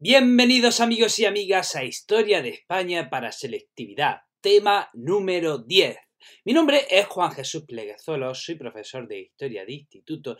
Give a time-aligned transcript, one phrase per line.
[0.00, 5.96] Bienvenidos amigos y amigas a Historia de España para Selectividad, tema número 10.
[6.44, 10.38] Mi nombre es Juan Jesús Pleguezuelo, soy profesor de Historia de Instituto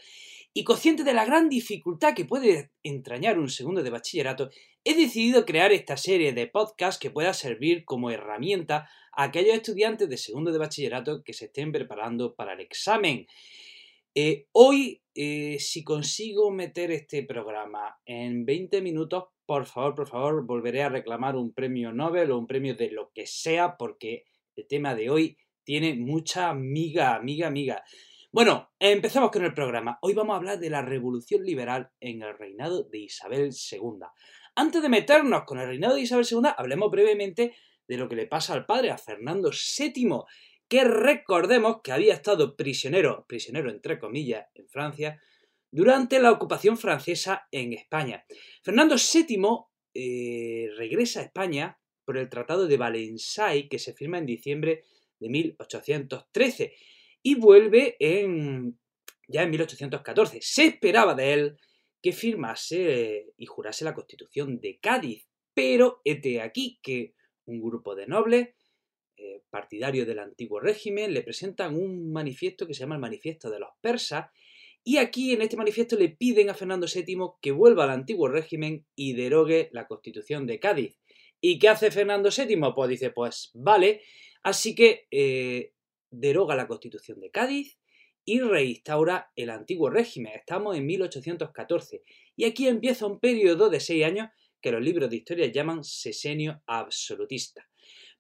[0.55, 4.49] y consciente de la gran dificultad que puede entrañar un segundo de bachillerato,
[4.85, 10.09] he decidido crear esta serie de podcasts que pueda servir como herramienta a aquellos estudiantes
[10.09, 13.27] de segundo de bachillerato que se estén preparando para el examen.
[14.15, 20.45] Eh, hoy, eh, si consigo meter este programa en 20 minutos, por favor, por favor,
[20.45, 24.67] volveré a reclamar un premio Nobel o un premio de lo que sea, porque el
[24.69, 27.83] tema de hoy tiene mucha miga, amiga, amiga.
[28.31, 29.99] Bueno, empezamos con el programa.
[30.03, 34.01] Hoy vamos a hablar de la revolución liberal en el reinado de Isabel II.
[34.55, 37.57] Antes de meternos con el reinado de Isabel II, hablemos brevemente
[37.89, 40.25] de lo que le pasa al padre, a Fernando VII,
[40.69, 45.19] que recordemos que había estado prisionero, prisionero entre comillas, en Francia,
[45.71, 48.25] durante la ocupación francesa en España.
[48.63, 49.39] Fernando VII
[49.95, 54.85] eh, regresa a España por el Tratado de Valensay, que se firma en diciembre
[55.21, 56.75] de 1813,
[57.23, 58.79] y vuelve en,
[59.27, 60.39] ya en 1814.
[60.41, 61.59] Se esperaba de él
[62.03, 68.07] que firmase y jurase la Constitución de Cádiz, pero este aquí que un grupo de
[68.07, 68.51] nobles
[69.17, 73.59] eh, partidarios del antiguo régimen le presentan un manifiesto que se llama el Manifiesto de
[73.59, 74.31] los Persas,
[74.89, 78.87] y aquí en este manifiesto le piden a Fernando VII que vuelva al antiguo régimen
[78.97, 80.99] y derogue la Constitución de Cádiz.
[81.43, 82.59] ¿Y qué hace Fernando VII?
[82.75, 84.01] Pues dice, pues vale,
[84.43, 85.75] así que eh,
[86.11, 87.79] deroga la Constitución de Cádiz
[88.25, 90.33] y reinstaura el antiguo régimen.
[90.35, 92.03] Estamos en 1814
[92.35, 94.31] y aquí empieza un periodo de seis años
[94.63, 97.69] que los libros de historia llaman sesenio absolutista.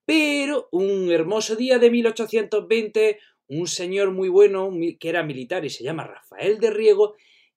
[0.04, 5.84] Pero un hermoso día de 1820, un señor muy bueno que era militar y se
[5.84, 7.16] llama Rafael de Riego,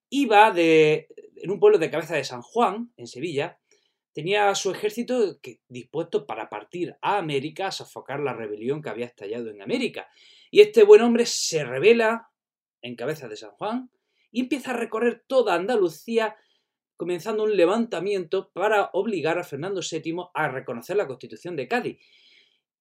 [0.09, 3.59] iba de, en un pueblo de Cabeza de San Juan, en Sevilla,
[4.13, 9.49] tenía su ejército dispuesto para partir a América a sofocar la rebelión que había estallado
[9.49, 10.09] en América.
[10.49, 12.29] Y este buen hombre se revela
[12.81, 13.89] en Cabeza de San Juan
[14.31, 16.35] y empieza a recorrer toda Andalucía
[16.97, 21.97] comenzando un levantamiento para obligar a Fernando VII a reconocer la Constitución de Cádiz.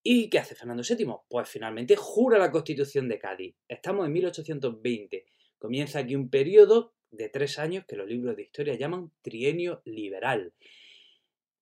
[0.02, 1.06] ¿Y qué hace Fernando VII?
[1.28, 3.54] Pues finalmente jura la Constitución de Cádiz.
[3.68, 5.26] Estamos en 1820.
[5.58, 10.54] Comienza aquí un periodo de tres años que los libros de historia llaman trienio liberal.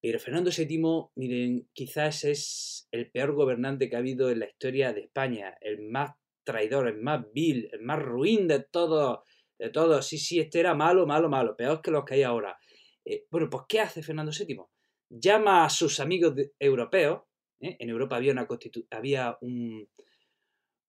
[0.01, 4.93] Pero Fernando VII, miren, quizás es el peor gobernante que ha habido en la historia
[4.93, 6.13] de España, el más
[6.45, 9.19] traidor, el más vil, el más ruin de todos,
[9.59, 10.07] de todos.
[10.07, 12.57] Sí, sí, este era malo, malo, malo, peor que los que hay ahora.
[13.05, 14.61] Eh, bueno, pues ¿qué hace Fernando VII?
[15.11, 17.23] Llama a sus amigos europeos,
[17.61, 17.77] ¿eh?
[17.79, 18.33] en Europa había,
[19.41, 19.87] una,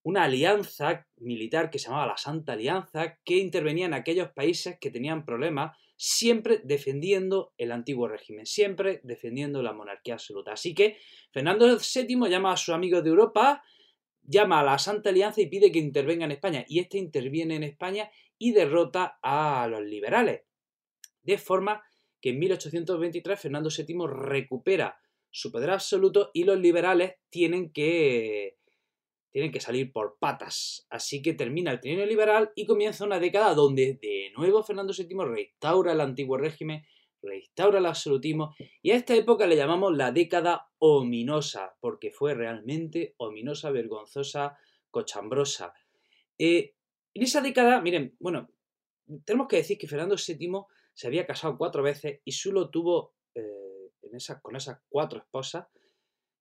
[0.04, 4.92] una alianza militar que se llamaba la Santa Alianza, que intervenía en aquellos países que
[4.92, 10.54] tenían problemas siempre defendiendo el antiguo régimen, siempre defendiendo la monarquía absoluta.
[10.54, 10.98] Así que
[11.34, 13.62] Fernando VII llama a sus amigos de Europa,
[14.24, 16.64] llama a la Santa Alianza y pide que intervenga en España.
[16.70, 20.44] Y este interviene en España y derrota a los liberales.
[21.22, 21.84] De forma
[22.22, 24.98] que en 1823 Fernando VII recupera
[25.32, 28.58] su poder absoluto y los liberales tienen que
[29.32, 30.88] tienen que salir por patas.
[30.90, 35.26] Así que termina el trienio liberal y comienza una década donde de nuevo Fernando VII
[35.26, 36.84] restaura el antiguo régimen,
[37.22, 43.14] restaura el absolutismo y a esta época le llamamos la década ominosa, porque fue realmente
[43.18, 44.58] ominosa, vergonzosa,
[44.90, 45.74] cochambrosa.
[46.38, 46.74] Eh,
[47.14, 48.50] en esa década, miren, bueno,
[49.26, 50.64] tenemos que decir que Fernando VII
[50.94, 53.69] se había casado cuatro veces y solo tuvo eh,
[54.42, 55.66] con esas cuatro esposas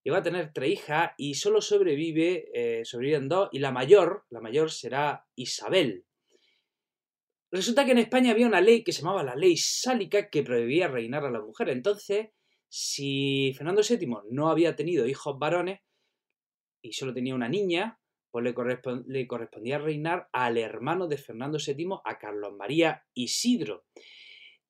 [0.09, 4.41] va a tener tres hijas y solo sobrevive, eh, sobreviven dos, y la mayor, la
[4.41, 6.05] mayor será Isabel.
[7.51, 10.87] Resulta que en España había una ley que se llamaba la ley sálica que prohibía
[10.87, 11.69] reinar a la mujer.
[11.69, 12.29] Entonces,
[12.67, 15.79] si Fernando VII no había tenido hijos varones
[16.83, 17.99] y solo tenía una niña,
[18.29, 18.53] pues le,
[19.07, 23.85] le correspondía reinar al hermano de Fernando VII, a Carlos María Isidro.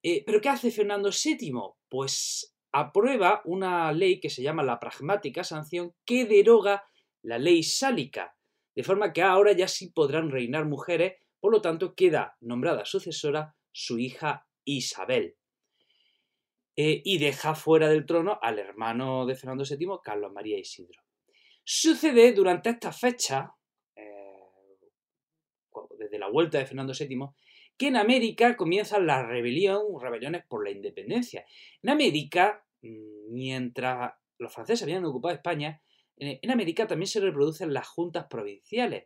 [0.01, 1.51] Eh, ¿Pero qué hace Fernando VII?
[1.89, 6.83] Pues aprueba una ley que se llama la pragmática sanción que deroga
[7.21, 8.35] la ley sálica,
[8.75, 13.55] de forma que ahora ya sí podrán reinar mujeres, por lo tanto queda nombrada sucesora
[13.71, 15.35] su hija Isabel.
[16.75, 21.01] Eh, y deja fuera del trono al hermano de Fernando VII, Carlos María Isidro.
[21.63, 23.53] Sucede durante esta fecha,
[23.95, 24.47] eh,
[25.97, 27.17] desde la vuelta de Fernando VII,
[27.79, 31.45] que en América comienzan las rebelión, rebeliones por la independencia.
[31.81, 35.81] En América, mm, mientras los franceses habían ocupado España,
[36.17, 39.05] en América también se reproducen las juntas provinciales.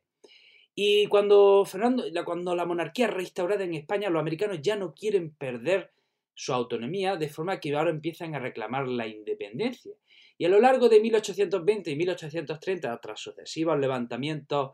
[0.76, 5.36] Y cuando, Fernando, cuando la monarquía es restaurada en España, los americanos ya no quieren
[5.36, 5.92] perder
[6.34, 9.94] su autonomía, de forma que ahora empiezan a reclamar la independencia.
[10.36, 14.72] Y a lo largo de 1820 y 1830, tras sucesivos levantamientos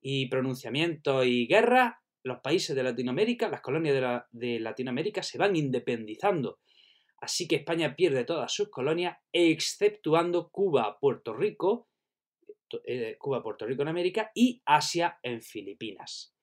[0.00, 1.94] y pronunciamientos y guerras,
[2.26, 6.58] los países de Latinoamérica, las colonias de, Latinoamérica se van independizando.
[7.20, 11.88] Así que España pierde todas sus colonias, exceptuando Cuba, Puerto Rico,
[12.84, 16.34] eh, Cuba, Puerto Rico en América y Asia en Filipinas.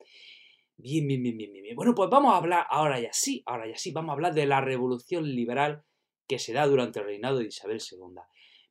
[0.77, 1.75] Bien, bien, bien, bien, bien.
[1.75, 4.45] Bueno, pues vamos a hablar ahora ya sí, ahora ya sí, vamos a hablar de
[4.45, 5.83] la revolución liberal
[6.27, 8.21] que se da durante el reinado de Isabel II.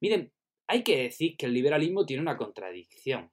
[0.00, 0.32] Miren,
[0.66, 3.30] hay que decir que el liberalismo tiene una contradicción.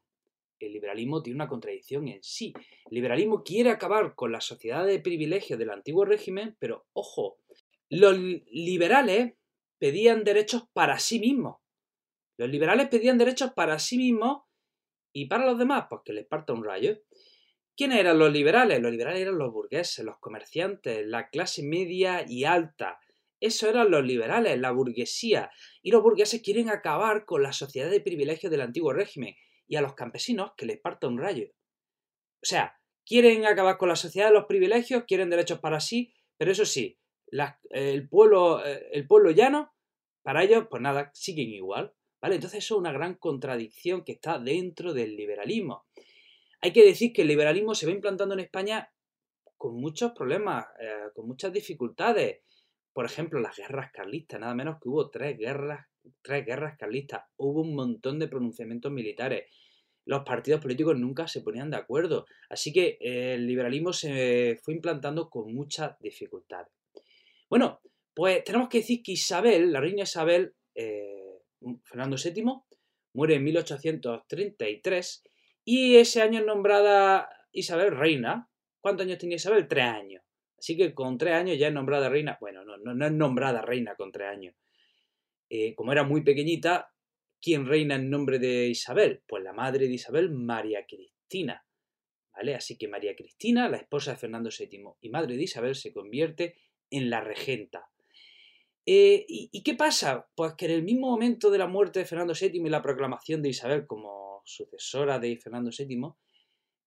[0.59, 2.53] El liberalismo tiene una contradicción en sí.
[2.56, 7.38] El liberalismo quiere acabar con la sociedad de privilegios del antiguo régimen, pero ojo,
[7.89, 9.35] los liberales
[9.77, 11.57] pedían derechos para sí mismos.
[12.38, 14.44] Los liberales pedían derechos para sí mismos
[15.13, 17.01] y para los demás, pues que les parta un rayo.
[17.75, 18.81] ¿Quiénes eran los liberales?
[18.81, 23.00] Los liberales eran los burgueses, los comerciantes, la clase media y alta.
[23.39, 25.50] Eso eran los liberales, la burguesía.
[25.81, 29.35] Y los burgueses quieren acabar con la sociedad de privilegios del antiguo régimen
[29.69, 31.48] y a los campesinos que les parta un rayo.
[32.42, 36.51] O sea, quieren acabar con la sociedad de los privilegios, quieren derechos para sí, pero
[36.51, 37.00] eso sí,
[37.69, 39.74] el, pueblo, eh, el pueblo llano,
[40.24, 41.94] para ellos, pues nada, siguen igual.
[42.21, 42.36] ¿Vale?
[42.36, 45.86] Entonces eso es una gran contradicción que está dentro del liberalismo.
[46.60, 48.92] Hay que decir que el liberalismo se va implantando en España
[49.56, 52.42] con muchos problemas, eh, con muchas dificultades.
[52.92, 55.88] Por ejemplo, las guerras carlistas, nada menos que hubo tres guerras,
[56.22, 59.46] tres guerras carlistas, hubo un montón de pronunciamientos militares.
[60.06, 62.25] Los partidos políticos nunca se ponían de acuerdo.
[62.50, 66.74] Así que eh, el liberalismo se fue implantando con muchas dificultades.
[67.50, 67.81] Bueno,
[68.13, 71.40] pues tenemos que decir que Isabel, la reina Isabel, eh,
[71.84, 72.44] Fernando VII,
[73.13, 75.24] muere en 1833
[75.66, 78.50] y ese año es nombrada Isabel reina.
[78.81, 79.68] ¿Cuántos años tenía Isabel?
[79.68, 80.24] Tres años.
[80.57, 82.38] Así que con tres años ya es nombrada reina.
[82.42, 84.56] Bueno, no, no, es nombrada reina con tres años.
[85.50, 86.94] Eh, como era muy pequeñita,
[87.42, 89.24] ¿quién reina en nombre de Isabel?
[89.28, 91.66] Pues la madre de Isabel, María Cristina.
[92.34, 92.56] ¿Vale?
[92.56, 96.56] Así que María Cristina, la esposa de Fernando VII y madre de Isabel, se convierte
[96.90, 97.90] en la regenta.
[98.86, 100.30] Eh, ¿y, ¿Y qué pasa?
[100.36, 103.42] Pues que en el mismo momento de la muerte de Fernando VII y la proclamación
[103.42, 106.13] de Isabel como sucesora de Fernando VII,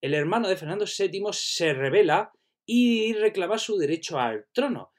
[0.01, 2.33] el hermano de Fernando VII se revela
[2.67, 4.92] y reclama su derecho al trono.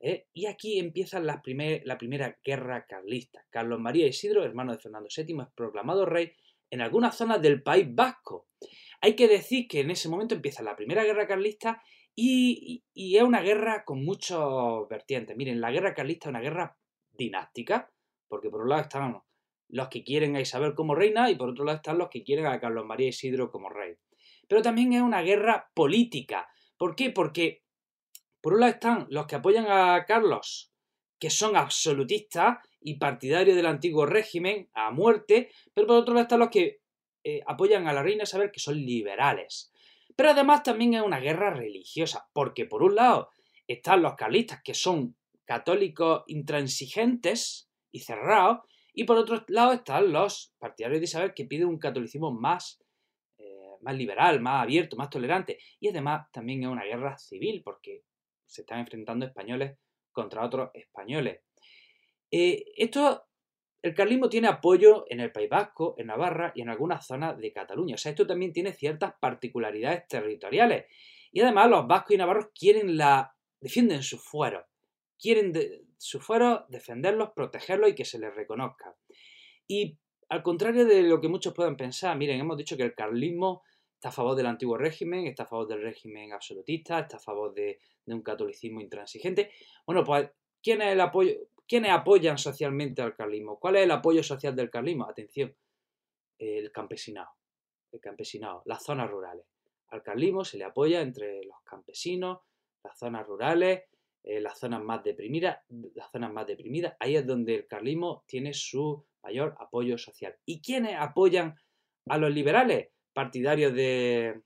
[0.00, 0.26] ¿Eh?
[0.32, 3.44] Y aquí empieza la, primera guerra carlista.
[3.50, 6.32] Carlos María Isidro, hermano de Fernando VII, es proclamado rey
[6.70, 8.48] en algunas zonas del País Vasco.
[9.00, 11.82] Hay que decir que en ese momento empieza la primera guerra carlista
[12.14, 15.36] y, y, es una guerra con muchos vertientes.
[15.36, 16.76] Miren, la guerra carlista es una guerra
[17.12, 17.90] dinástica,
[18.28, 19.20] porque por un lado estaban
[19.68, 22.46] los que quieren a Isabel como reina y por otro lado están los que quieren
[22.46, 23.94] a Carlos María Isidro como rey.
[24.48, 26.48] Pero también es una guerra política.
[26.76, 27.10] ¿Por qué?
[27.10, 27.62] Porque
[28.40, 30.72] por un lado están los que apoyan a Carlos,
[31.18, 36.40] que son absolutistas y partidarios del antiguo régimen a muerte, pero por otro lado están
[36.40, 36.80] los que
[37.22, 39.72] eh, apoyan a la reina Isabel, que son liberales.
[40.16, 43.30] Pero además también es una guerra religiosa, porque por un lado
[43.66, 48.60] están los carlistas, que son católicos intransigentes y cerrados,
[48.92, 52.82] y por otro lado están los partidarios de Isabel que piden un catolicismo más,
[53.38, 55.58] eh, más liberal, más abierto, más tolerante.
[55.78, 58.02] Y además también es una guerra civil porque
[58.50, 59.78] se están enfrentando españoles
[60.12, 61.40] contra otros españoles.
[62.30, 63.24] Eh, esto,
[63.82, 67.52] el carlismo tiene apoyo en el País Vasco, en Navarra y en algunas zonas de
[67.52, 67.94] Cataluña.
[67.94, 70.86] O sea, esto también tiene ciertas particularidades territoriales.
[71.32, 74.64] Y además los vascos y navarros quieren la, defienden sus fueros
[75.20, 78.96] quieren de, su fuero defenderlos, protegerlos y que se les reconozca.
[79.68, 83.62] Y al contrario de lo que muchos puedan pensar, miren, hemos dicho que el carlismo
[84.00, 87.52] está a favor del antiguo régimen, está a favor del régimen absolutista, está a favor
[87.52, 89.50] de, un catolicismo intransigente.
[89.84, 90.30] Bueno, pues,
[90.62, 91.34] ¿quién es el apoyo,
[91.68, 93.60] ¿quiénes apoyan socialmente al carlismo?
[93.60, 95.04] ¿Cuál es el apoyo social del carlismo?
[95.04, 95.54] Atención,
[96.38, 97.28] el campesinado,
[97.92, 99.44] el campesinado, las zonas rurales.
[99.88, 102.38] Al carlismo se le apoya entre los campesinos,
[102.82, 103.82] las zonas rurales,
[104.22, 105.58] eh, las zonas más deprimidas,
[105.94, 110.34] las zonas más deprimidas, ahí es donde el carlismo tiene su mayor apoyo social.
[110.46, 111.54] ¿Y quiénes apoyan
[112.06, 112.88] a los liberales?
[113.12, 114.42] Partidarios de,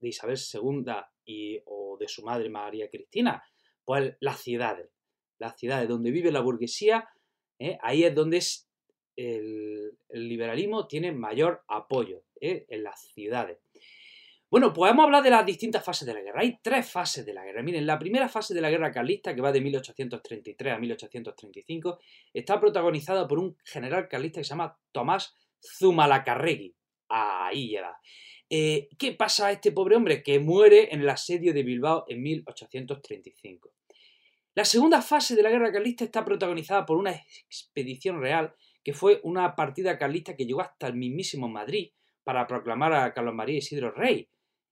[0.00, 3.42] Isabel II o de su madre María Cristina.
[3.84, 4.90] Pues las ciudades,
[5.38, 7.08] las ciudades donde vive la burguesía,
[7.58, 7.78] ¿eh?
[7.82, 8.42] ahí es donde
[9.16, 12.66] el, liberalismo tiene mayor apoyo, ¿eh?
[12.68, 13.58] en las ciudades.
[14.48, 16.40] Bueno, podemos hablar de las distintas fases de la guerra.
[16.40, 17.62] Hay tres fases de la guerra.
[17.62, 21.98] Miren, la primera fase de la guerra carlista, que va de 1833 a 1835,
[22.32, 26.76] está protagonizada por un general carlista que se llama Tomás Zumalacárregui.
[27.08, 27.98] Ahí lleva.
[28.48, 32.22] Eh, ¿Qué pasa a este pobre hombre que muere en el asedio de Bilbao en
[32.22, 33.72] 1835?
[34.54, 39.20] La segunda fase de la guerra carlista está protagonizada por una expedición real que fue
[39.24, 41.90] una partida carlista que llegó hasta el mismísimo Madrid
[42.24, 44.28] para proclamar a Carlos María Isidro rey.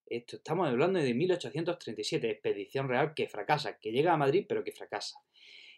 [0.07, 4.73] Esto estamos hablando de 1837, expedición real que fracasa, que llega a Madrid pero que
[4.73, 5.19] fracasa.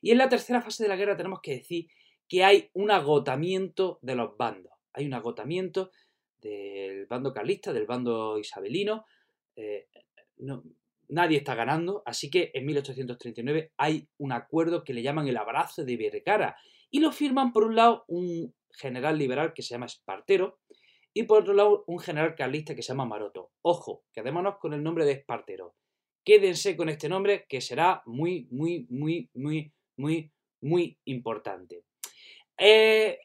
[0.02, 1.88] Y en la tercera fase de la guerra tenemos que decir
[2.28, 4.72] que hay un agotamiento de los bandos.
[4.92, 5.90] Hay un agotamiento
[6.40, 9.04] del bando carlista, del bando isabelino.
[9.54, 9.88] Eh,
[11.08, 15.84] nadie está ganando, así que en 1839 hay un acuerdo que le llaman el abrazo
[15.84, 16.56] de Vergara
[16.90, 20.58] y lo firman por un lado un general liberal que se llama Espartero
[21.14, 23.52] y por otro lado un general carlista que se llama Maroto.
[23.62, 25.74] Ojo, quedémonos con el nombre de Espartero.
[26.24, 31.84] Quédense con este nombre que será muy, muy, muy, muy, muy, muy importante.
[32.58, 33.18] Eh,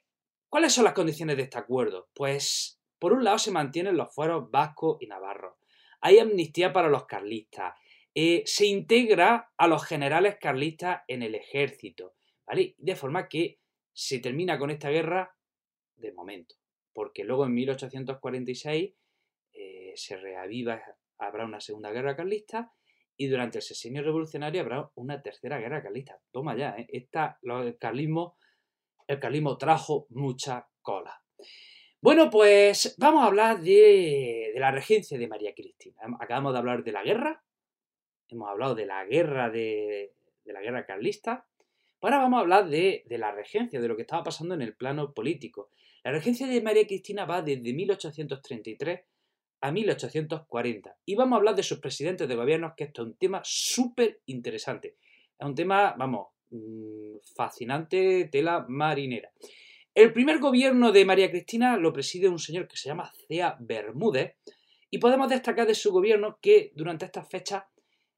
[0.48, 2.10] ¿Cuáles son las condiciones de este acuerdo?
[2.14, 5.56] Pues, por un lado, se mantienen los fueros vascos y navarros.
[6.02, 7.74] Hay amnistía para los carlistas.
[8.14, 12.14] Eh, se integra a los generales carlistas en el ejército.
[12.46, 12.76] ¿vale?
[12.78, 13.58] De forma que
[13.92, 15.36] se termina con esta guerra
[15.96, 16.54] de momento.
[16.94, 18.94] Porque luego en 1846
[19.54, 20.80] eh, se reaviva,
[21.18, 22.72] habrá una segunda guerra carlista
[23.18, 26.22] y durante el sexenio revolucionario habrá una tercera guerra carlista.
[26.32, 26.88] Toma ya, ¿eh?
[26.92, 28.38] El carlismo
[29.08, 31.20] el carlismo trajo mucha cola.
[32.04, 35.98] Bueno, pues vamos a hablar de, la regencia de María Cristina.
[36.20, 37.44] Acabamos de hablar de la guerra,
[38.28, 40.12] hemos hablado de la guerra de,
[40.46, 41.46] la guerra carlista.
[42.02, 44.76] Ahora vamos a hablar de, de, la regencia, de lo que estaba pasando en el
[44.76, 45.70] plano político.
[46.04, 49.02] La regencia de María Cristina va desde 1833
[49.62, 50.98] a 1840.
[51.06, 54.22] Y vamos a hablar de sus presidentes de gobierno, que esto es un tema súper
[54.26, 54.98] interesante.
[55.38, 59.32] Es un tema, vamos, Mm, fascinante tela marinera.
[59.94, 64.36] El primer gobierno de María Cristina lo preside un señor que se llama Cea Bermúdez
[64.90, 67.66] y podemos destacar de su gobierno que durante estas fechas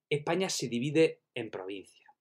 [0.07, 2.11] España se divide en provincias.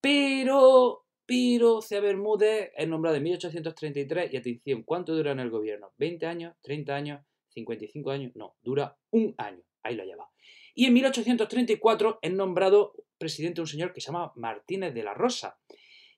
[0.00, 5.92] Pero, pero Cea Bermúdez es nombrado en 1833 y atención, ¿cuánto dura en el gobierno?
[5.96, 6.56] ¿20 años?
[6.64, 7.20] ¿30 años?
[7.54, 8.32] ¿55 años?
[8.34, 9.62] No, dura un año.
[9.84, 10.28] Ahí lo lleva.
[10.74, 15.60] Y en 1834 es nombrado presidente un señor que se llama Martínez de la Rosa.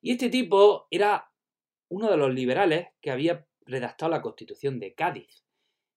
[0.01, 1.30] Y este tipo era
[1.91, 5.45] uno de los liberales que había redactado la Constitución de Cádiz.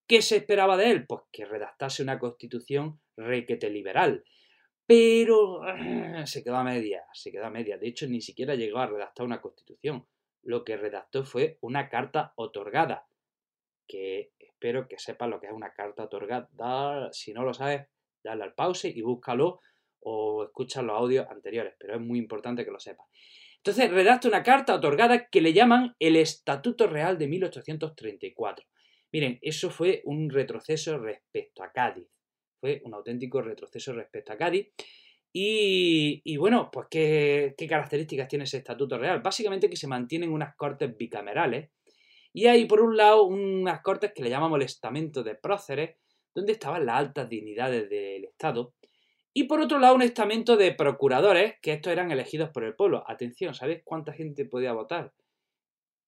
[0.07, 1.05] ¿Qué se esperaba de él?
[1.07, 4.25] Pues que redactase una constitución requete liberal.
[4.85, 5.61] Pero
[6.25, 7.77] se quedó a media, se quedó a media.
[7.77, 10.05] De hecho, ni siquiera llegó a redactar una constitución.
[10.41, 13.07] Lo que redactó fue una carta otorgada.
[13.87, 17.09] Que espero que sepas lo que es una carta otorgada.
[17.13, 17.87] Si no lo sabes,
[18.23, 19.61] dale al pause y búscalo
[20.01, 23.07] o escuchas los audios anteriores, pero es muy importante que lo sepas.
[23.65, 28.65] Entonces redacta una carta otorgada que le llaman el Estatuto Real de 1834.
[29.13, 32.05] Miren, eso fue un retroceso respecto a Cádiz.
[32.59, 34.67] Fue un auténtico retroceso respecto a Cádiz.
[35.31, 39.21] Y, bueno, pues ¿qué, ¿qué, características tiene ese Estatuto Real?
[39.21, 41.69] Básicamente que se mantienen unas cortes bicamerales.
[42.33, 45.95] Y hay por un lado unas cortes que le llamamos el estamento de próceres,
[46.35, 48.73] donde estaban las altas dignidades del Estado.
[49.33, 53.03] Y por otro lado, un estamento de procuradores, que estos eran elegidos por el pueblo.
[53.07, 55.11] Atención, ¿sabéis cuánta gente podía votar?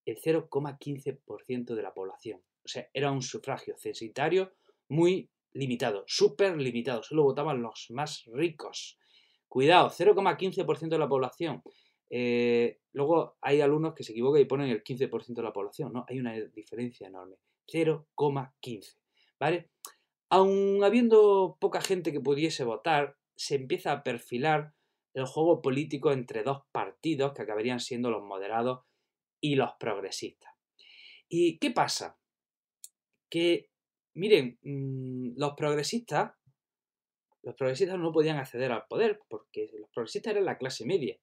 [0.06, 2.42] El 0,15% de la población.
[2.64, 4.54] O sea, era un sufragio censitario
[4.90, 7.02] muy limitado, súper limitado.
[7.02, 9.00] Solo votaban los más ricos.
[9.48, 11.64] Cuidado, 0,15% de la población.
[12.10, 15.92] Eh, luego hay alumnos que se equivocan y ponen el 15% de la población.
[15.94, 17.38] No, hay una diferencia enorme.
[17.68, 18.98] 0,15.
[19.40, 19.72] ¿Vale?
[20.30, 24.74] Aun habiendo poca gente que pudiese votar, se empieza a perfilar
[25.14, 28.86] el juego político entre dos partidos que acabarían siendo los moderados
[29.40, 30.52] y los progresistas.
[31.30, 32.18] ¿Y qué pasa?
[33.30, 33.70] Que,
[34.14, 36.34] miren, mm, los progresistas,
[37.44, 41.18] los progresistas no podían acceder al poder porque los progresistas eran la clase media.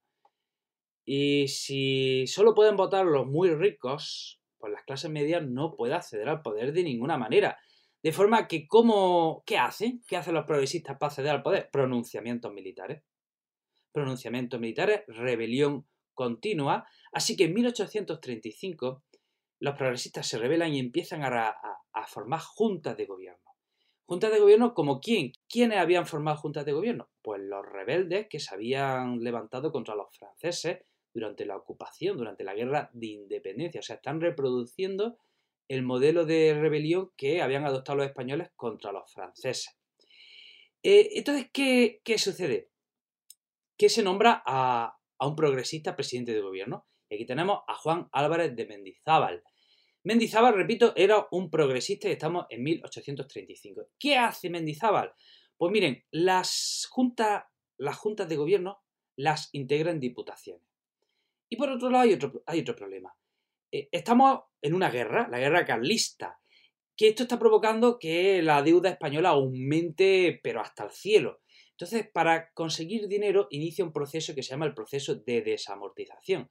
[1.05, 6.29] Y si solo pueden votar los muy ricos, pues las clases medias no pueden acceder
[6.29, 7.59] al poder de ninguna manera.
[8.03, 10.03] De forma que, ¿cómo, ¿qué hacen?
[10.09, 11.71] ¿Qué hacen los progresistas para acceder al poder?
[11.71, 13.05] Pronunciamientos militares.
[13.93, 16.87] Pronunciamientos militares, rebelión continua.
[17.13, 19.05] Así que en 1835
[19.61, 21.57] los progresistas se rebelan y empiezan a,
[22.09, 23.39] formar juntas de gobierno.
[24.07, 25.33] Juntas de gobierno como quién?
[25.49, 27.09] ¿Quiénes habían formado juntas de gobierno?
[27.23, 30.81] Pues los rebeldes que se habían levantado contra los franceses
[31.15, 33.79] durante la ocupación, durante la guerra de independencia.
[33.79, 35.19] O sea, están reproduciendo
[35.69, 39.79] el modelo de rebelión que habían adoptado los españoles contra los franceses.
[40.83, 42.71] Eh, entonces, ¿qué, sucede?
[43.77, 46.87] Que se nombra a, un progresista presidente de gobierno.
[47.09, 49.43] Y aquí tenemos a Juan Álvarez de Mendizábal.
[50.05, 53.89] Mendizábal, repito, era un progresista y estamos en 1835.
[53.99, 55.13] ¿Qué hace Mendizábal?
[55.57, 57.45] Pues miren, las juntas,
[57.77, 58.83] las juntas de gobierno
[59.17, 60.67] las integra en diputaciones.
[61.49, 63.15] Y por otro lado hay otro, hay otro problema.
[63.73, 66.39] Eh, estamos en una guerra, la guerra carlista,
[66.97, 71.41] que esto está provocando que la deuda española aumente, pero hasta el cielo.
[71.71, 76.51] Entonces, para conseguir dinero, inicia un proceso que se llama el proceso de desamortización.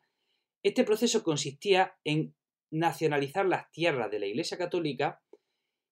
[0.63, 2.35] Este proceso consistía en
[2.71, 5.21] nacionalizar las tierras de la Iglesia Católica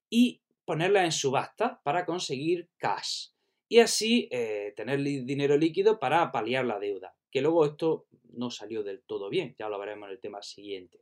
[0.09, 3.27] y ponerlas en subasta para conseguir cash.
[3.67, 7.15] Y así eh, tener dinero líquido para paliar la deuda.
[7.31, 10.99] Que luego esto no salió del todo bien, ya lo veremos en el tema siguiente.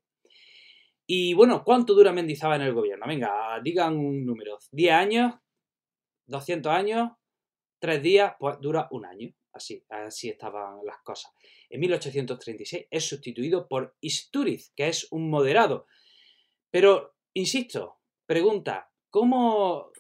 [1.10, 3.08] Y bueno, ¿cuánto dura Mendizábal en el gobierno?
[3.08, 4.60] Venga, digan un número.
[4.74, 5.36] ¿10 años?
[6.28, 7.12] ¿200 años?
[7.80, 8.34] ¿3 días?
[8.38, 9.34] Pues dura un año.
[9.54, 11.32] Así, así estaban las cosas.
[11.70, 15.88] En 1836 es sustituido por Isturiz, que es un moderado.
[16.70, 19.92] Pero, insisto, pregunta, ¿cómo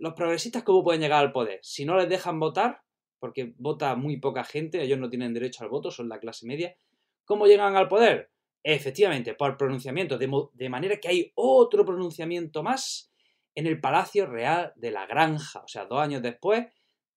[0.00, 1.60] los progresistas cómo pueden llegar al poder?
[1.62, 2.80] Si no les dejan votar,
[3.18, 6.76] porque vota muy poca gente, ellos no tienen derecho al voto, son la clase media,
[7.24, 8.30] ¿cómo llegan al poder?
[8.66, 13.12] Efectivamente, por pronunciamiento, de, manera que hay otro pronunciamiento más
[13.54, 15.60] en el Palacio Real de la Granja.
[15.60, 16.66] O sea, dos años después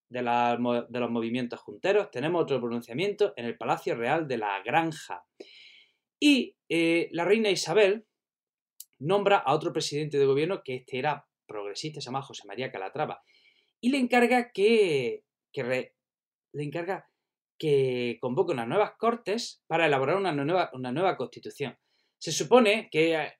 [0.09, 5.25] de, los movimientos junteros, tenemos otro pronunciamiento en el Palacio Real de la Granja.
[6.19, 8.05] Y eh, la reina Isabel
[8.99, 13.23] nombra a otro presidente de gobierno que este era progresista, se llama José María Calatrava,
[13.79, 15.23] y le encarga que,
[15.53, 15.93] le
[16.53, 17.06] encarga
[17.57, 21.77] que convoque unas nuevas cortes para elaborar una nueva, una nueva constitución.
[22.17, 23.33] Se supone que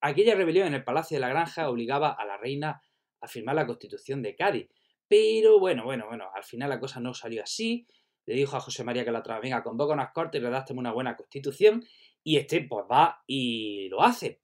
[0.00, 2.82] aquella rebelión en el Palacio de la Granja obligaba a la reina
[3.20, 4.68] a firmar la constitución de Cádiz.
[5.08, 7.86] Pero bueno, bueno, bueno, al final la cosa no salió así.
[8.26, 11.16] Le dijo a José María que la venga, convoca unas cortes y redácteme una buena
[11.16, 11.84] constitución.
[12.22, 14.40] Y este pues va y lo hace.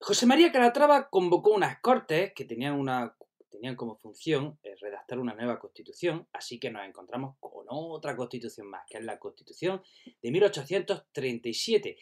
[0.00, 3.14] José María Calatrava convocó unas cortes que tenían una
[3.48, 8.68] tenían como función eh, redactar una nueva constitución, así que nos encontramos con otra constitución
[8.68, 9.82] más, que es la constitución
[10.22, 11.96] de 1837,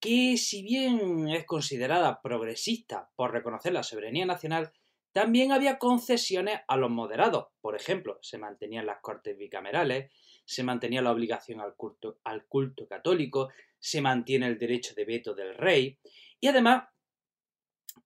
[0.00, 4.72] que si bien es considerada progresista por reconocer la soberanía nacional,
[5.12, 7.46] también había concesiones a los moderados.
[7.62, 10.12] Por ejemplo, se mantenían las cortes bicamerales,
[10.44, 15.34] se mantenía la obligación al culto, al culto católico, se mantiene el derecho de veto
[15.34, 15.98] del rey
[16.40, 16.88] y además,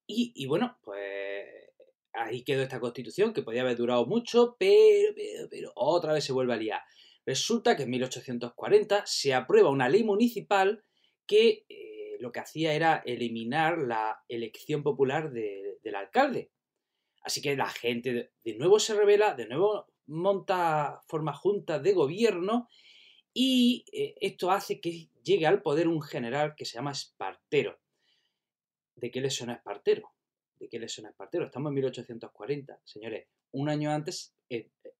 [0.07, 1.60] y, y bueno, pues
[2.25, 5.15] ahí quedó esta constitución que podía haber durado mucho, pero,
[5.51, 6.83] pero, otra vez se vuelve a liar.
[7.27, 10.85] Resulta que en 1840 se aprueba una ley municipal
[11.27, 16.51] que eh, lo que hacía era eliminar la elección popular del alcalde.
[17.23, 22.69] Así que la gente de, nuevo se revela, de nuevo monta, forma juntas de gobierno
[23.33, 27.79] y eh, esto hace que llegue al poder un general que se llama Espartero.
[28.97, 30.11] ¿De qué le suena Espartero?
[30.61, 31.47] ¿De qué le suena Espartero?
[31.47, 33.29] Estamos en 1840, señores.
[33.53, 34.37] Un año antes,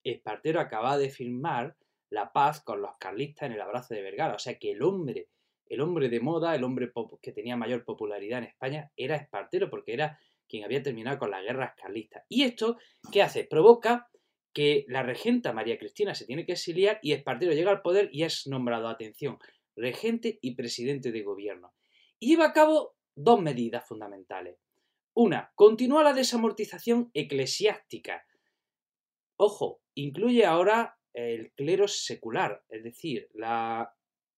[0.03, 1.77] Espartero acaba de firmar
[2.09, 4.35] la paz con los carlistas en el abrazo de Vergara.
[4.35, 5.29] O sea que el hombre,
[5.67, 9.93] el hombre de moda, el hombre que tenía mayor popularidad en España, era Espartero, porque
[9.93, 10.19] era
[10.49, 12.25] quien había terminado con las guerras carlistas.
[12.31, 12.79] ¿Y esto
[13.13, 13.45] qué hace?
[13.45, 14.09] Provoca
[14.55, 18.23] que la regenta María Cristina se tiene que exiliar y Espartero llega al poder y
[18.23, 19.39] es nombrado, atención,
[19.77, 21.75] regente y presidente de gobierno.
[22.19, 24.57] Y lleva a cabo dos medidas fundamentales.
[25.15, 28.25] Una, continúa la desamortización eclesiástica.
[29.37, 33.93] Ojo, incluye ahora el clero secular, es decir, la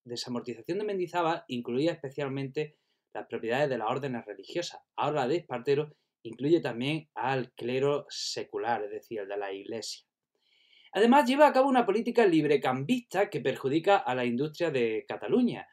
[0.04, 2.76] desamortización de Mendizábal incluía especialmente
[3.12, 4.80] las propiedades de las órdenes religiosas.
[4.96, 10.06] Ahora la de Espartero incluye también al clero secular, es decir, el de la iglesia.
[10.92, 15.66] Además, lleva a cabo una política librecambista que perjudica a la industria de Cataluña,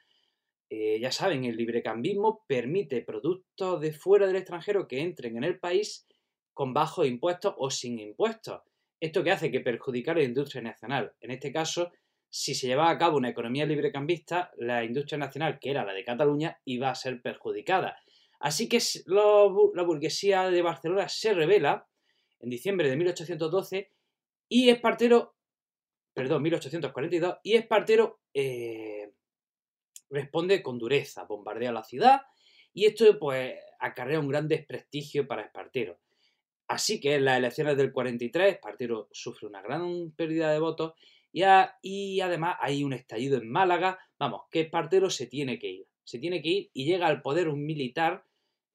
[0.69, 5.59] eh, ya saben, el librecambismo permite productos de fuera del extranjero que entren en el
[5.59, 6.07] país
[6.53, 8.61] con bajos impuestos o sin impuestos.
[8.99, 11.13] Esto que hace que perjudicar a la industria nacional.
[11.21, 11.91] En este caso,
[12.29, 16.03] si se llevaba a cabo una economía librecambista, la industria nacional, que era la de
[16.03, 17.97] Cataluña, iba a ser perjudicada.
[18.39, 21.87] Así que la burguesía de Barcelona se revela
[22.39, 23.91] en diciembre de 1812
[24.47, 25.35] y Espartero,
[26.13, 29.11] perdón, 1842, y Espartero eh,
[30.09, 32.21] responde con dureza, bombardea la ciudad
[32.73, 35.99] y esto pues acarrea un gran desprestigio para Espartero.
[36.67, 40.93] Así que en las elecciones del 43 Espartero sufre una gran pérdida de votos
[41.31, 41.43] y,
[41.81, 43.99] y además hay un estallido en Málaga.
[44.19, 45.87] Vamos, que Espartero se tiene que ir.
[46.03, 48.23] Se tiene que ir y llega al poder un militar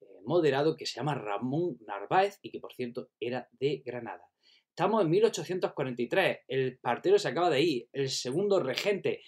[0.01, 4.29] eh, moderado que se llama Ramón Narváez y que por cierto era de Granada.
[4.69, 9.23] Estamos en 1843, el Espartero se acaba de ir, el segundo regente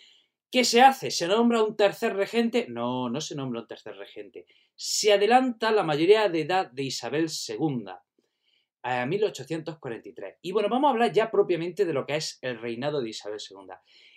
[0.56, 1.10] ¿Qué se hace?
[1.10, 2.64] ¿Se nombra un tercer regente?
[2.70, 4.46] No, no se nombra un tercer regente.
[4.74, 7.84] Se adelanta la mayoría de edad de Isabel II
[8.82, 10.38] a 1843.
[10.40, 13.38] Y bueno, vamos a hablar ya propiamente de lo que es el reinado de Isabel
[13.38, 13.66] II.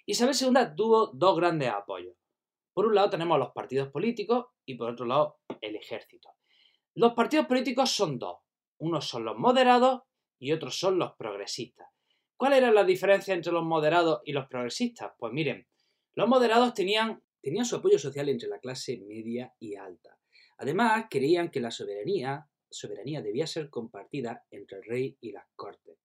[0.05, 2.15] Isabel II tuvo dos grandes apoyos.
[2.73, 6.29] Por un lado tenemos los partidos políticos y por otro lado el ejército.
[6.95, 8.37] Los partidos políticos son dos.
[8.77, 10.03] Unos son los moderados
[10.39, 11.89] y otros son los progresistas.
[12.37, 15.11] ¿Cuál era la diferencia entre los moderados y los progresistas?
[15.19, 15.67] Pues miren,
[16.15, 20.17] los moderados tenían, tenían su apoyo social entre la clase media y alta.
[20.57, 25.97] Además, creían que la soberanía, soberanía debía ser compartida entre el rey y las cortes.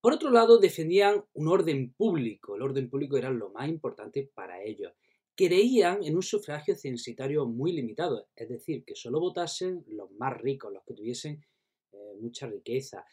[0.00, 2.54] Por otro lado, defendían un orden público.
[2.54, 4.92] El orden público era lo más importante para ellos.
[5.34, 10.72] Creían en un sufragio censitario muy limitado, es decir, que solo votasen los más ricos,
[10.72, 11.44] los que tuviesen
[11.92, 13.04] eh, mucha riqueza.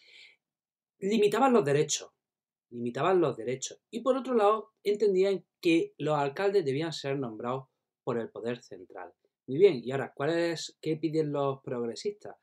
[0.99, 2.11] Limitaban los derechos,
[2.75, 3.79] limitaban los derechos.
[3.89, 7.67] Y por otro lado, entendían que los alcaldes debían ser nombrados
[8.03, 9.13] por el poder central.
[9.47, 12.35] Muy bien, y ahora, ¿cuál qué piden los progresistas?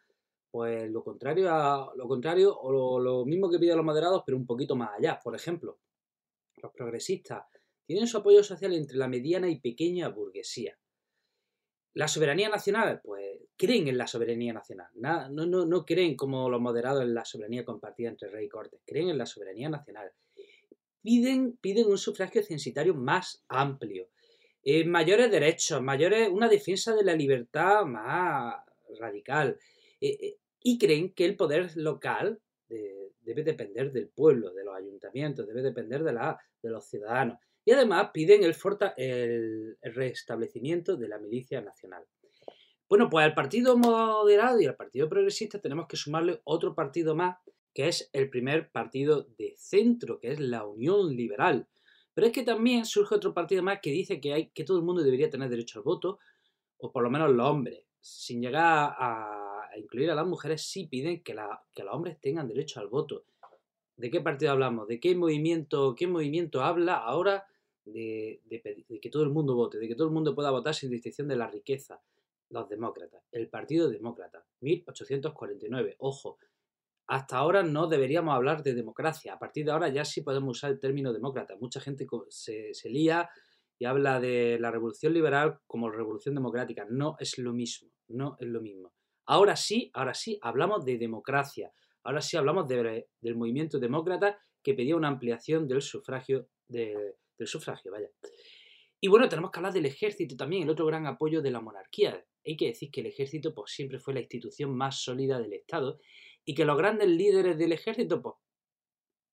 [0.50, 4.46] Pues lo contrario a lo contrario o lo, mismo que piden los moderados, pero un
[4.46, 5.18] poquito más allá.
[5.22, 5.78] Por ejemplo,
[6.56, 7.44] los progresistas
[7.86, 10.78] tienen su apoyo social entre la mediana y pequeña burguesía.
[11.94, 14.88] La soberanía nacional, pues creen en la soberanía nacional.
[14.94, 18.80] No, no, no creen como los moderados en la soberanía compartida entre rey y cortes.
[18.86, 20.12] Creen en la soberanía nacional.
[21.02, 24.08] Piden, un sufragio censitario más amplio.
[24.62, 28.54] Eh, mayores derechos, mayores, una defensa de la libertad más
[29.00, 29.58] radical.
[30.00, 32.40] Eh, eh, y creen que el poder local
[33.20, 37.38] debe depender del pueblo, de los ayuntamientos, debe depender de, los ciudadanos.
[37.64, 38.56] Y además piden el,
[38.96, 42.04] el, restablecimiento de la milicia nacional.
[42.88, 47.36] Bueno, pues al Partido Moderado y al Partido Progresista tenemos que sumarle otro partido más,
[47.74, 51.68] que es el primer partido de centro, que es la Unión Liberal.
[52.14, 54.84] Pero es que también surge otro partido más que dice que, hay, que todo el
[54.84, 56.18] mundo debería tener derecho al voto,
[56.78, 61.22] o por lo menos los hombres, sin llegar a incluir a las mujeres, sí piden
[61.22, 63.24] que, los hombres tengan derecho al voto.
[63.96, 64.88] ¿De qué partido hablamos?
[64.88, 67.46] ¿De qué movimiento, qué movimiento habla ahora
[67.84, 68.40] de,
[69.00, 71.36] que todo el mundo vote, de que todo el mundo pueda votar sin distinción de
[71.36, 72.02] la riqueza?
[72.48, 75.96] Los demócratas, el Partido Demócrata, 1849.
[75.98, 76.38] Ojo,
[77.06, 79.34] hasta ahora no deberíamos hablar de democracia.
[79.34, 81.54] A partir de ahora ya sí podemos usar el término demócrata.
[81.60, 83.28] Mucha gente se, se lía
[83.78, 86.86] y habla de la revolución liberal como revolución democrática.
[86.88, 88.92] No es lo mismo, no es lo mismo.
[89.26, 91.72] Ahora sí, ahora sí, hablamos de democracia.
[92.04, 98.08] Ahora sí hablamos del movimiento demócrata que pedía una ampliación del sufragio, del sufragio, vaya.
[99.00, 102.24] Y bueno, tenemos que hablar del ejército también, el otro gran apoyo de la monarquía.
[102.46, 105.98] Hay que decir que el ejército pues, siempre fue la institución más sólida del Estado
[106.44, 108.36] y que los grandes líderes del ejército pues,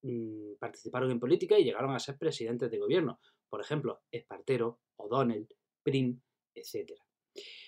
[0.03, 3.19] mm, participaron en política y llegaron a ser presidentes de gobierno.
[3.49, 5.47] Por ejemplo, Espartero, O'Donnell,
[5.83, 6.21] Prim,
[6.53, 6.93] etc.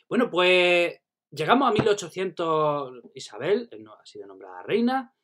[0.08, 1.02] Bueno, pues
[1.34, 5.16] Llegamos a 1800, Isabel ha sido nombrada reina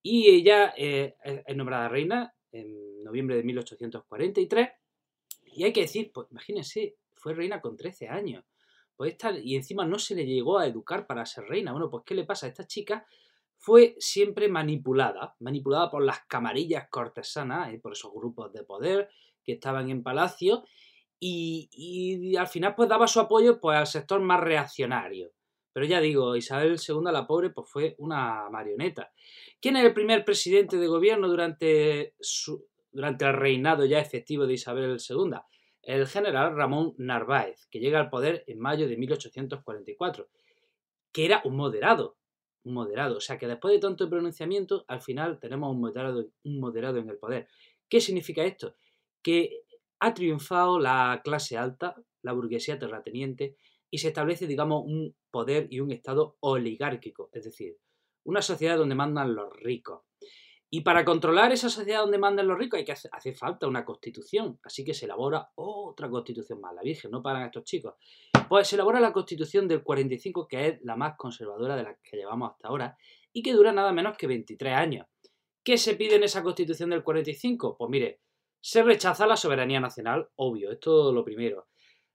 [0.00, 4.68] y ella eh, es nombrada reina en noviembre de 1843
[5.46, 8.44] y hay que decir, pues imagínense, fue reina con 13 años.
[8.94, 11.72] Pues esta, y encima no se le llegó a educar para ser reina.
[11.72, 12.46] Bueno, pues ¿qué le pasa?
[12.46, 13.04] Esta chica
[13.58, 19.10] fue siempre manipulada, manipulada por las camarillas cortesanas, eh, por esos grupos de poder
[19.44, 20.64] que estaban en palacio,
[21.20, 25.32] y, y, al final pues daba su apoyo pues, al sector más reaccionario.
[25.72, 29.12] Pero ya digo, Isabel II la pobre pues fue una marioneta.
[29.60, 34.54] ¿Quién es el primer presidente de gobierno durante, su, durante el reinado ya efectivo de
[34.54, 35.30] Isabel II?
[35.82, 40.28] El general Ramón Narváez, que llega al poder en mayo de 1844,
[41.12, 42.17] que era un moderado,
[42.72, 43.16] moderado.
[43.16, 47.08] O sea que después de tanto pronunciamiento, al final tenemos un moderado, un moderado en
[47.08, 47.48] el poder.
[47.88, 48.74] ¿Qué significa esto?
[49.22, 49.62] Que
[50.00, 53.56] ha triunfado la clase alta, la burguesía terrateniente,
[53.90, 57.78] y se establece, digamos, un poder y un Estado oligárquico, es decir,
[58.24, 60.02] una sociedad donde mandan los ricos.
[60.70, 64.58] Y para controlar esa sociedad donde mandan los ricos hay que hacer, falta una constitución,
[64.62, 67.94] así que se elabora otra constitución más, la Virgen, no paran estos chicos.
[68.50, 72.18] Pues se elabora la constitución del 45, que es la más conservadora de las que
[72.18, 72.96] llevamos hasta ahora,
[73.32, 75.06] y que dura nada menos que 23 años.
[75.64, 77.76] ¿Qué se pide en esa constitución del 45?
[77.78, 78.20] Pues mire,
[78.60, 81.68] se rechaza la soberanía nacional, obvio, esto es lo primero.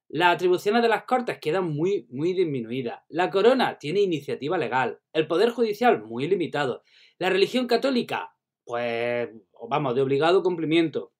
[0.09, 3.01] Las atribuciones de las Cortes quedan muy, muy disminuidas.
[3.09, 4.99] La corona tiene iniciativa legal.
[5.11, 6.83] El poder judicial muy limitado.
[7.17, 8.32] La religión católica,
[8.65, 9.29] pues,
[9.69, 11.13] vamos, de obligado cumplimiento.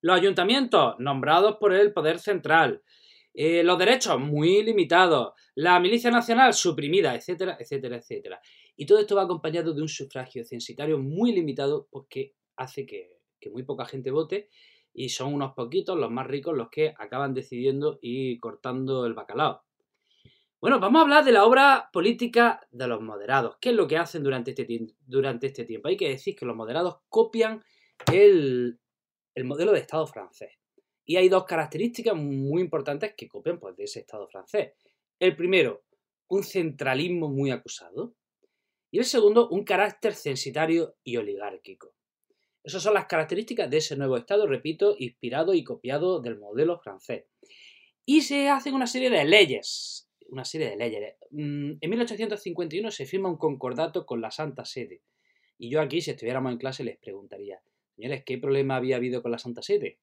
[0.00, 2.82] Los ayuntamientos, nombrados por el poder central.
[3.34, 5.34] Eh, los derechos muy limitados.
[5.54, 8.40] La milicia nacional suprimida, etcétera, etcétera, etcétera.
[8.76, 13.50] Y todo esto va acompañado de un sufragio censitario muy limitado, porque hace que, que
[13.50, 14.48] muy poca gente vote
[14.92, 19.62] y son unos poquitos, los más ricos, los que acaban decidiendo y cortando el bacalao.
[20.60, 23.56] Bueno, vamos a hablar de la obra política de los moderados.
[23.62, 24.66] ¿Qué es lo que hacen durante este,
[25.46, 25.88] este tiempo?
[25.88, 27.64] Hay que decir que los moderados copian
[28.12, 28.78] el,
[29.34, 30.58] el modelo de Estado francés.
[31.06, 34.74] Y hay dos características muy importantes que copian pues, de ese Estado francés.
[35.18, 35.82] El primero,
[36.28, 38.14] un centralismo muy acusado.
[38.90, 41.94] Y el segundo, un carácter censitario y oligárquico.
[42.62, 47.24] Esas son las características de ese nuevo Estado, repito, inspirado y copiado del modelo francés.
[48.04, 50.09] Y se hacen una serie de leyes.
[50.30, 51.14] Una serie de leyes.
[51.30, 55.02] Mm, en 1851 se firma un concordato con la Santa Sede.
[55.58, 57.60] Y yo aquí, si estuviéramos en clase, les preguntaría,
[57.94, 60.00] señores, ¿qué problema había habido con la Santa Sede?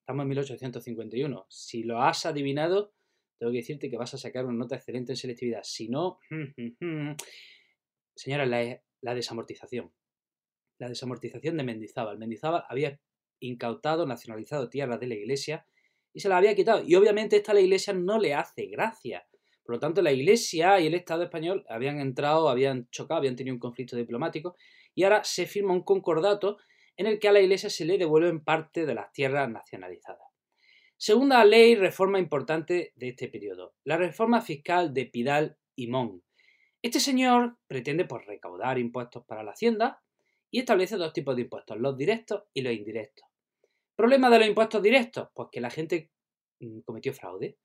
[0.00, 1.46] Estamos en 1851.
[1.48, 2.94] Si lo has adivinado,
[3.38, 5.62] tengo que decirte que vas a sacar una nota excelente en selectividad.
[5.64, 6.18] Si no,
[8.14, 9.92] señora, la, la desamortización.
[10.78, 12.18] La desamortización de Mendizábal.
[12.18, 13.00] Mendizábal había
[13.40, 15.66] incautado, nacionalizado tierras de la iglesia
[16.14, 16.82] y se las había quitado.
[16.86, 19.26] Y obviamente esta la iglesia no le hace gracia.
[19.64, 23.54] Por lo tanto, la iglesia y el Estado español habían entrado, habían chocado, habían tenido
[23.54, 24.56] un conflicto diplomático
[24.94, 26.58] y ahora se firma un concordato
[26.96, 30.28] en el que a la Iglesia se le devuelven parte de las tierras nacionalizadas.
[30.96, 36.22] Segunda ley, reforma importante de este periodo, la reforma fiscal de Pidal y Mon.
[36.82, 40.02] Este señor pretende pues, recaudar impuestos para la hacienda
[40.50, 43.26] y establece dos tipos de impuestos, los directos y los indirectos.
[43.96, 45.28] ¿Problema de los impuestos directos?
[45.34, 46.10] Pues que la gente
[46.60, 47.58] mm, cometió fraude.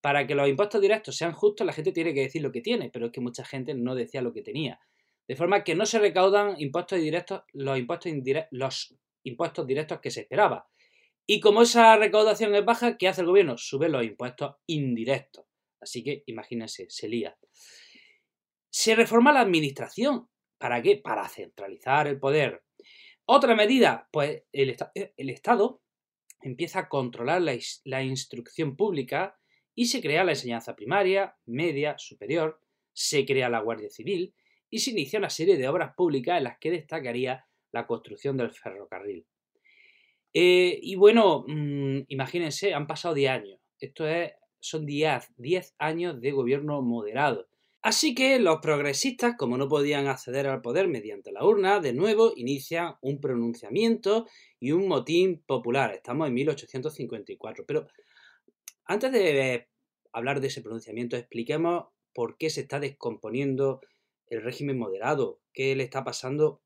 [0.00, 2.90] Para que los impuestos directos sean justos, la gente tiene que decir lo que tiene,
[2.90, 4.80] pero es que mucha gente no decía lo que tenía.
[5.28, 8.12] De forma que no se recaudan impuestos directos, los impuestos,
[8.50, 10.68] los impuestos directos que se esperaba.
[11.26, 13.56] Y como esa recaudación es baja, ¿qué hace el gobierno?
[13.56, 15.46] Sube los impuestos indirectos.
[15.80, 17.36] Así que imagínense, se lía.
[18.70, 20.28] Se reforma la administración.
[20.58, 20.96] ¿Para qué?
[20.96, 22.64] Para centralizar el poder.
[23.34, 24.76] Otra medida, pues el,
[25.16, 25.80] el Estado
[26.42, 29.38] empieza a controlar la, la instrucción pública
[29.74, 32.60] y se crea la enseñanza primaria, media, superior,
[32.92, 34.34] se crea la Guardia Civil,
[34.68, 38.50] y se inicia una serie de obras públicas en las que destacaría la construcción del
[38.50, 39.24] ferrocarril.
[40.34, 43.60] Eh, y bueno, mm, imagínense, han pasado 10 años.
[43.80, 47.48] Esto es, son 10, 10 años de gobierno moderado.
[47.82, 52.32] Así que los progresistas, como no podían acceder al poder mediante la urna, de nuevo
[52.36, 54.28] inician un pronunciamiento
[54.60, 55.92] y un motín popular.
[55.92, 57.64] Estamos en 1854.
[57.66, 57.88] Pero
[58.84, 59.68] antes de
[60.12, 63.80] hablar de ese pronunciamiento, expliquemos por qué se está descomponiendo
[64.28, 65.40] el régimen moderado.
[65.52, 66.62] ¿Qué le está pasando?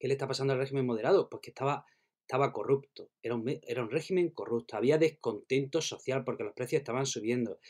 [0.00, 1.30] ¿Qué le está pasando al régimen moderado?
[1.30, 1.86] Pues que estaba,
[2.22, 7.60] estaba corrupto, era un régimen corrupto, había descontento social porque los precios estaban subiendo.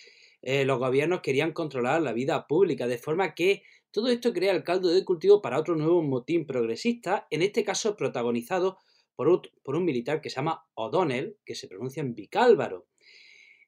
[0.47, 4.63] Eh, los gobiernos querían controlar la vida pública, de forma que todo esto crea el
[4.63, 8.79] caldo de cultivo para otro nuevo motín progresista, en este caso protagonizado
[9.17, 12.87] por, un militar que se llama O'Donnell, que se pronuncia en Vicálvaro.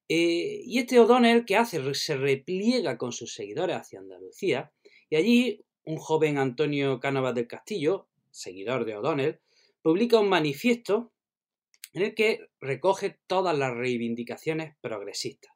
[0.07, 1.95] Eh, y este O'Donnell, ¿qué hace?
[1.95, 4.71] Se repliega con sus seguidores hacia Andalucía
[5.09, 9.41] y allí un joven Antonio Cánovas del Castillo, seguidor de O'Donnell,
[9.81, 11.11] publica un manifiesto
[11.95, 15.56] en el que recoge todas las reivindicaciones progresistas.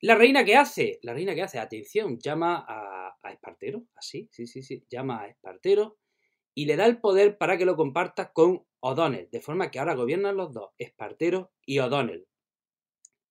[0.00, 4.46] La reina que hace, la reina que hace, atención, llama a, a, Espartero, así, sí,
[4.46, 5.98] sí, sí, llama a Espartero
[6.54, 9.94] y le da el poder para que lo comparta con O'Donnell, de forma que ahora
[9.94, 12.26] gobiernan los dos, Espartero y O'Donnell.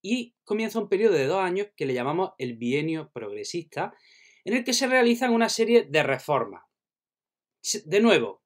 [0.01, 3.93] Y comienza un periodo de dos años que le llamamos el bienio progresista,
[4.43, 6.63] en el que se realizan una serie de reformas.
[7.86, 8.43] De nuevo,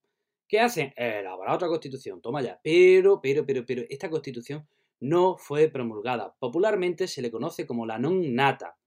[0.47, 0.93] ¿qué hacen?
[0.95, 2.60] Elaborar otra constitución, toma ya.
[2.63, 4.67] Pero, pero, pero, pero, esta constitución
[4.99, 6.35] no fue promulgada.
[6.39, 8.77] Popularmente se le conoce como la non nata.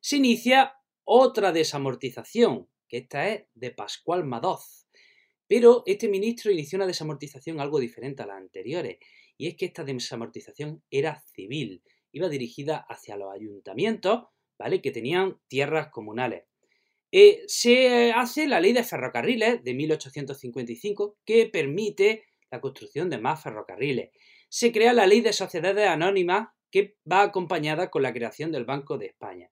[0.00, 4.86] Se inicia otra desamortización, que esta es de Pascual Madoz.
[5.46, 8.98] Pero este ministro inició una desamortización algo diferente a las anteriores,
[9.36, 14.24] y es que esta desamortización era civil, iba dirigida hacia los ayuntamientos,
[14.58, 14.80] ¿vale?
[14.80, 16.44] Que tenían tierras comunales.
[17.12, 23.42] Eh, se hace la ley de ferrocarriles de 1855 que permite la construcción de más
[23.42, 24.10] ferrocarriles.
[24.48, 28.98] Se crea la ley de sociedades anónimas que va acompañada con la creación del Banco
[28.98, 29.50] de España.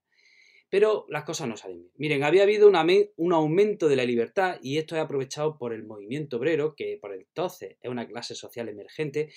[0.69, 1.93] Pero las cosas no salen bien.
[1.97, 6.37] Miren, había habido un aumento de la libertad y esto es aprovechado por el movimiento
[6.37, 9.31] obrero, que por entonces es una clase social emergente.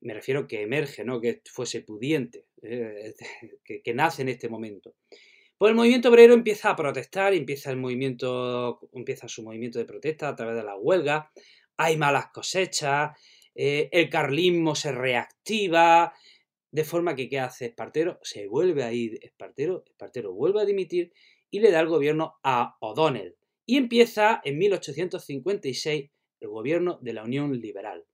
[0.00, 3.14] Me refiero que emerge, no que fuese pudiente, eh,
[3.84, 4.94] que nace en este momento.
[5.58, 10.28] Pues el movimiento obrero empieza a protestar, empieza el movimiento, empieza su movimiento de protesta
[10.28, 11.32] a través de la huelga,
[11.76, 13.18] hay malas cosechas,
[13.54, 16.12] eh, el carlismo se reactiva,
[16.70, 18.18] de forma que ¿qué hace Espartero?
[18.22, 21.12] Se vuelve a ir Espartero, Espartero vuelve a dimitir
[21.50, 23.36] y le da el gobierno a O'Donnell.
[23.64, 26.10] Y empieza en 1856
[26.40, 28.04] el gobierno de la Unión Liberal.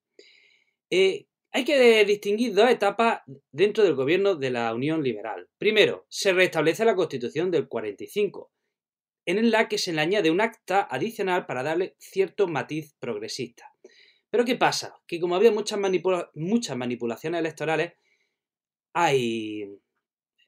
[0.91, 3.21] Eh, hay que distinguir dos etapas
[3.51, 5.49] dentro del gobierno de la Unión Liberal.
[5.59, 8.51] Primero, se restablece la Constitución del 45,
[9.27, 13.73] en la que se le añade un acta adicional para darle cierto matiz progresista.
[14.31, 14.97] Pero ¿qué pasa?
[15.07, 15.79] Que como había muchas,
[16.35, 17.93] muchas manipulaciones electorales,
[18.95, 19.65] hay,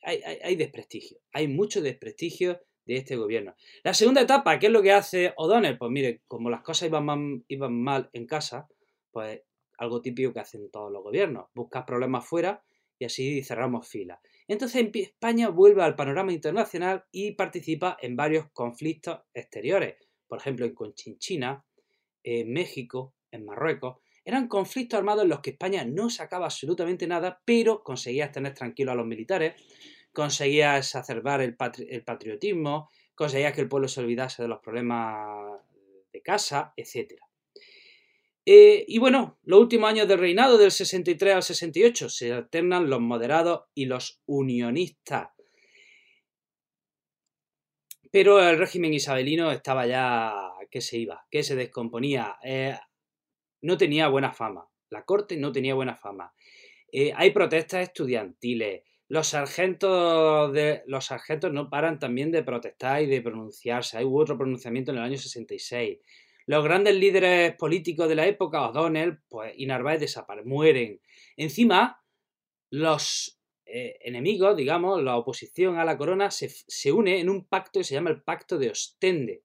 [0.02, 1.18] hay, hay, desprestigio.
[1.32, 3.54] Hay mucho desprestigio de este gobierno.
[3.82, 5.78] La segunda etapa, ¿qué es lo que hace O'Donnell?
[5.78, 8.68] Pues mire, como las cosas iban iban mal en casa,
[9.10, 9.42] pues
[9.78, 12.64] algo típico que hacen todos los gobiernos, buscar problemas fuera
[12.98, 14.20] y así cerramos filas.
[14.46, 20.74] Entonces España vuelve al panorama internacional y participa en varios conflictos exteriores, por ejemplo en
[20.74, 21.64] Conchinchina,
[22.22, 23.98] en México, en Marruecos.
[24.24, 28.92] Eran conflictos armados en los que España no sacaba absolutamente nada, pero conseguía tener tranquilos
[28.92, 29.54] a los militares,
[30.12, 31.56] conseguía exacerbar el,
[31.88, 35.60] el patriotismo, conseguía que el pueblo se olvidase de los problemas
[36.12, 37.14] de casa, etc.
[38.46, 43.00] Eh, y bueno, los últimos años del reinado, del 63 al 68, se alternan los
[43.00, 45.30] moderados y los unionistas.
[48.10, 52.36] Pero el régimen isabelino estaba ya que se iba, que se descomponía.
[52.44, 52.76] Eh,
[53.62, 54.68] no tenía buena fama.
[54.90, 56.32] La corte no tenía buena fama.
[56.92, 58.82] Eh, hay protestas estudiantiles.
[59.08, 63.98] Los sargentos, de, los sargentos no paran también de protestar y de pronunciarse.
[63.98, 65.98] Hay otro pronunciamiento en el año 66.
[66.46, 71.00] Los grandes líderes políticos de la época, O'Donnell pues, y Narváez, desaparecen, mueren.
[71.36, 72.02] Encima,
[72.70, 77.80] los eh, enemigos, digamos, la oposición a la corona, se, se, une en un pacto
[77.80, 79.42] que se llama el Pacto de Ostende.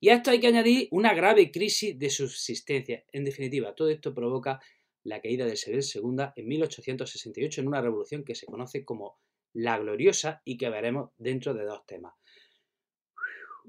[0.00, 3.04] Y a esto hay que añadir una grave crisis de subsistencia.
[3.12, 4.60] En definitiva, todo esto provoca
[5.02, 9.18] la caída de Isabel II en 1868 en una revolución que se conoce como
[9.52, 12.14] la gloriosa y que veremos dentro de dos temas.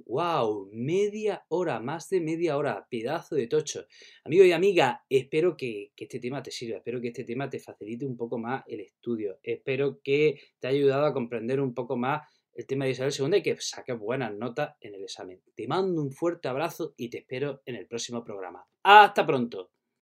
[0.05, 0.69] ¡Wow!
[0.71, 3.85] Media hora, más de media hora, pedazo de tocho.
[4.23, 8.05] Amigo y amiga, espero que, este tema te sirva, espero que este tema te facilite
[8.05, 12.27] un poco más el estudio, espero que te haya ayudado a comprender un poco más
[12.53, 15.41] el tema de Isabel II y que saques buenas notas en el examen.
[15.55, 18.65] Te mando un fuerte abrazo y te espero en el próximo programa.
[18.83, 19.71] ¡Hasta pronto!